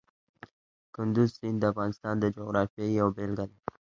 کندز 0.95 1.29
سیند 1.37 1.57
د 1.61 1.63
افغانستان 1.71 2.15
د 2.19 2.25
جغرافیې 2.35 2.87
یوه 2.99 3.11
بېلګه 3.17 3.45
ده. 3.51 3.57